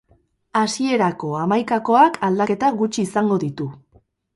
Hasierako 0.61 1.29
hamaikakoak 1.41 2.21
aldaketa 2.31 2.77
gutxi 2.85 3.09
izango 3.11 3.43
ditu. 3.49 3.75